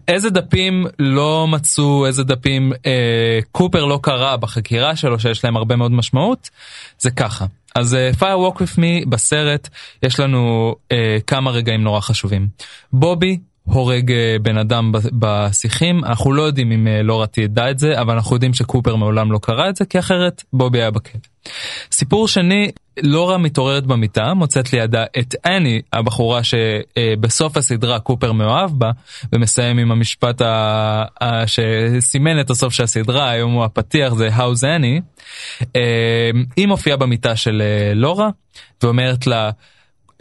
[0.08, 5.76] איזה דפים לא מצאו, איזה דפים אה, קופר לא קרא בחקירה שלו שיש להם הרבה
[5.76, 6.50] מאוד משמעות?
[7.00, 7.46] זה ככה.
[7.76, 9.70] אז uh, Firewalk with me בסרט
[10.04, 10.96] יש לנו uh,
[11.28, 12.48] כמה רגעים נורא חשובים.
[12.94, 13.40] בובי
[13.72, 18.14] הורג uh, בן אדם בשיחים, אנחנו לא יודעים אם uh, לורה תדע את זה, אבל
[18.14, 21.22] אנחנו יודעים שקופר מעולם לא קרא את זה, כי אחרת בובי היה בכלא.
[21.92, 22.72] סיפור שני,
[23.04, 28.92] לורה מתעוררת במיטה, מוצאת לידה את אני, הבחורה שבסוף הסדרה קופר מאוהב בה,
[29.34, 34.66] ומסיים עם המשפט ה- ה- שסימן את הסוף של הסדרה, היום הוא הפתיח, זה How's.
[35.76, 38.30] אה, היא מופיעה במיטה של אה, לורה,
[38.84, 39.50] ואומרת לה,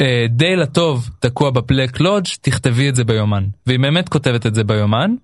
[0.00, 3.44] אה, דייל הטוב תקוע בפלק לודג' תכתבי את זה ביומן.
[3.66, 5.14] והיא באמת כותבת את זה ביומן,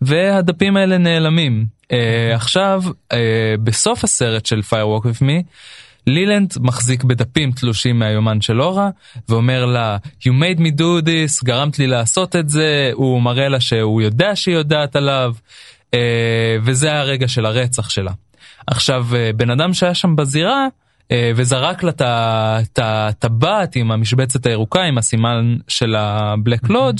[0.00, 1.66] והדפים האלה נעלמים.
[1.92, 5.42] אה, עכשיו, אה, בסוף הסרט של Firewalk with me,
[6.06, 8.90] לילנד מחזיק בדפים תלושים מהיומן של אורה,
[9.28, 13.60] ואומר לה, you made me do this, גרמת לי לעשות את זה, הוא מראה לה
[13.60, 15.34] שהוא יודע שהיא יודעת עליו,
[16.62, 18.12] וזה הרגע של הרצח שלה.
[18.66, 20.66] עכשיו, בן אדם שהיה שם בזירה,
[21.36, 21.90] וזרק לה
[22.60, 26.98] את הטבעת עם המשבצת הירוקה עם הסימן של הבלק לודג'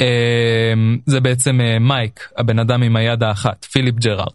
[0.00, 0.72] אה,
[1.06, 4.32] זה בעצם אה, מייק הבן אדם עם היד האחת פיליפ ג'רארד.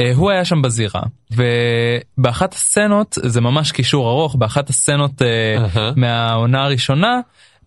[0.00, 5.92] אה, הוא היה שם בזירה ובאחת הסצנות זה ממש קישור ארוך באחת הסצנות אה.
[5.96, 7.20] מהעונה הראשונה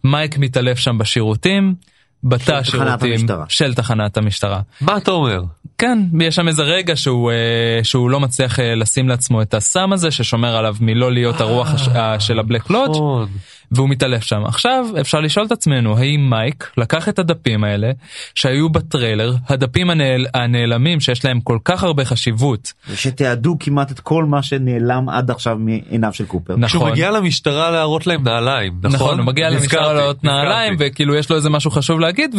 [0.04, 1.76] מייק מתעלף שם בשירותים.
[2.24, 2.88] בתא השירותים.
[3.50, 4.60] של תחנת המשטרה.
[4.82, 5.42] מה אתה אומר?
[5.78, 7.36] כן, יש שם איזה רגע שהוא, אה,
[7.84, 11.88] שהוא לא מצליח אה, לשים לעצמו את הסם הזה ששומר עליו מלא להיות הרוח הש-
[11.88, 13.28] ה- של הבלק לודג' נכון.
[13.72, 14.46] והוא מתעלף שם.
[14.46, 17.92] עכשיו אפשר לשאול את עצמנו האם מייק לקח את הדפים האלה
[18.36, 22.74] שהיו בטריילר, הדפים הנעל, הנעלמים שיש להם כל כך הרבה חשיבות.
[22.96, 26.54] שתיעדו כמעט את כל מה שנעלם עד עכשיו מעיניו של קופר.
[26.56, 26.68] נכון.
[26.68, 28.92] כשהוא מגיע למשטרה להראות להם נעליים, נכון?
[28.96, 30.92] נכון, הוא מגיע למשטרה לעלות נעליים נזכרתי.
[30.92, 32.36] וכאילו יש לו איזה משהו חשוב להגיד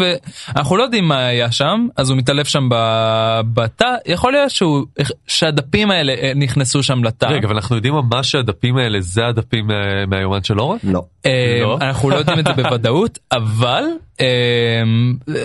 [0.49, 4.87] ואנחנו לא יודעים מה היה שם אז הוא מתעלף שם ב- בתא יכול להיות שהוא
[5.27, 7.27] שהדפים האלה אה, נכנסו שם לתא.
[7.27, 10.79] רגע, אבל אנחנו יודעים ממש שהדפים האלה זה הדפים מה- מהיומן של לורה?
[10.83, 11.03] לא.
[11.27, 11.79] אה, לא?
[11.81, 13.85] אנחנו לא יודעים את זה בוודאות אבל
[14.21, 14.83] אה,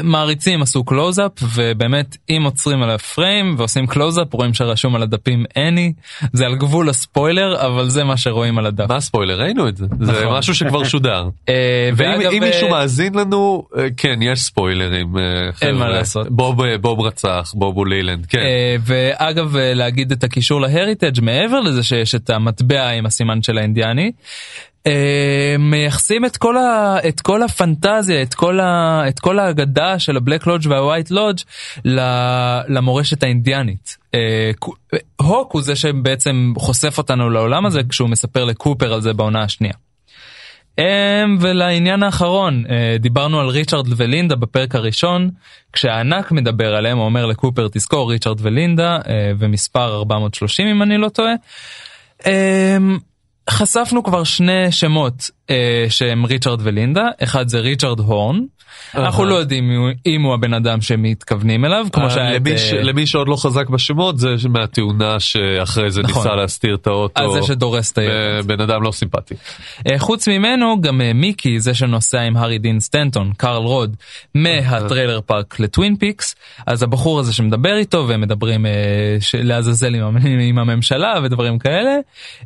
[0.03, 5.93] מעריצים עשו קלוזאפ ובאמת אם עוצרים על הפריים ועושים קלוזאפ רואים שרשום על הדפים אני
[6.33, 8.89] זה על גבול הספוילר אבל זה מה שרואים על הדף.
[8.89, 9.41] מה הספוילר?
[9.41, 9.85] ראינו את זה.
[9.99, 10.37] זה נכון.
[10.37, 11.29] משהו שכבר שודר.
[11.49, 15.15] אה, ואם מישהו מאזין לנו, כן, יש ספוילרים.
[15.61, 15.89] אין מה.
[15.89, 16.27] לעשות.
[16.81, 18.39] בוב רצח, בוב הוא לילנד, כן.
[18.85, 24.11] ואגב להגיד את הקישור להריטג' מעבר לזה שיש את המטבע עם הסימן של האינדיאני.
[24.87, 30.17] אה, מייחסים את כל, ה, את כל הפנטזיה, את כל, ה, את כל האגדה של
[30.17, 31.41] הבלק לודג' והווייט לודג'
[32.67, 33.97] למורשת האינדיאנית.
[34.15, 34.51] אה,
[35.21, 39.73] הוק הוא זה שבעצם חושף אותנו לעולם הזה כשהוא מספר לקופר על זה בעונה השנייה.
[40.77, 45.29] אמ, ולעניין האחרון, אה, דיברנו על ריצ'רד ולינדה בפרק הראשון,
[45.73, 51.09] כשהענק מדבר עליהם, הוא אומר לקופר תזכור ריצ'רד ולינדה אה, ומספר 430 אם אני לא
[51.09, 51.33] טועה.
[53.49, 58.39] חשפנו כבר שני שמות אה, שהם ריצ'רד ולינדה, אחד זה ריצ'רד הורן,
[58.95, 59.71] אנחנו לא יודעים
[60.05, 62.41] אם הוא- הבן אדם שמתכוונים אליו, כמו אה, שהיה את...
[62.41, 66.23] למי אה, למי שעוד לא חזק בשמות זה מהתאונה שאחרי זה נכון.
[66.23, 67.23] ניסה להסתיר את האוטו.
[67.23, 68.11] על זה שדורס את הילד.
[68.13, 69.35] אה, בן אדם לא סימפטי.
[69.91, 73.95] אה, חוץ ממנו גם אה, מיקי זה שנוסע עם הארי דין סטנטון קרל רוד
[74.35, 76.35] מה trailer park לטווין פיקס
[76.67, 78.71] אז הבחור הזה שמדבר איתו והם מדברים אה,
[79.43, 81.91] לעזאזל עם, המ- עם הממשלה ודברים כאלה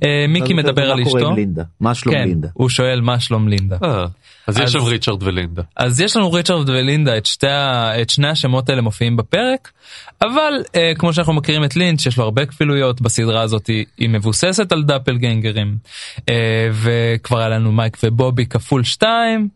[0.06, 1.64] אה, מיקי מדבר על מה קורה אשתו עם לינדה?
[1.82, 2.48] מה שלום כן לינדה?
[2.54, 4.06] הוא שואל מה שלום לינדה אה,
[4.48, 5.62] אז יש שם ריצ'רד ולינדה.
[5.76, 9.72] אז יש לנו ריצ'רד ולינדה את, שתי, ה- את שני השמות האלה מופיעים בפרק
[10.22, 14.10] אבל אה, כמו שאנחנו מכירים את לינץ' יש לו הרבה כפילויות בסדרה הזאת היא, היא
[14.10, 15.78] מבוססת על דאפלגנגרים
[16.30, 19.50] אה, וכבר היה לנו מייק ובובי כפול שתיים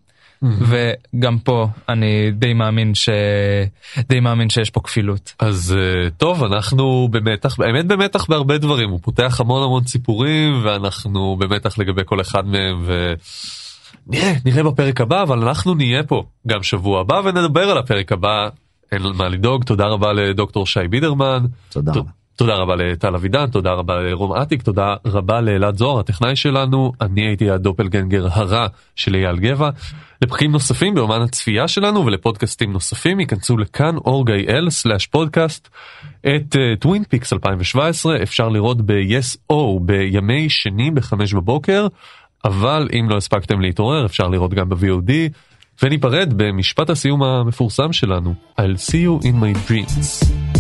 [0.44, 3.10] וגם פה אני די מאמין ש...
[4.10, 5.34] די מאמין שיש פה כפילות.
[5.40, 11.38] אז אה, טוב אנחנו במתח האמת במתח בהרבה דברים הוא פותח המון המון סיפורים ואנחנו
[11.40, 13.16] במתח לגבי כל אחד מהם ונראה
[14.46, 18.50] נראה בפרק הבא אבל אנחנו נהיה פה גם שבוע הבא ונדבר על הפרק הבא.
[18.92, 21.46] אין מה לדאוג תודה רבה לדוקטור שי בידרמן.
[21.70, 22.12] תודה רבה.
[22.36, 26.92] תודה רבה לטל אבידן תודה רבה לרום אטיק תודה רבה לאלעד זוהר הטכנאי שלנו.
[27.02, 29.70] אני הייתי הדופלגנגר הרע של אייל גבע.
[30.22, 35.70] לפרקים נוספים ביומן הצפייה שלנו ולפודקאסטים נוספים היכנסו לכאן org.il פודקאסט
[36.22, 41.88] את טווין פיקס 2017 אפשר לראות ב-yes או בימי שני בחמש בבוקר
[42.46, 45.12] אבל אם לא הספקתם להתעורר אפשר לראות גם ב-VOD
[45.84, 50.51] וניפרד במשפט הסיום המפורסם שלנו I'll see you in my dreams.